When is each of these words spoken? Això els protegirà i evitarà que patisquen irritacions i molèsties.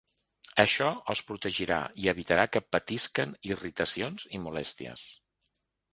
Això 0.61 0.87
els 1.13 1.21
protegirà 1.27 1.77
i 2.05 2.09
evitarà 2.15 2.45
que 2.55 2.63
patisquen 2.77 3.35
irritacions 3.57 4.29
i 4.39 4.45
molèsties. 4.47 5.09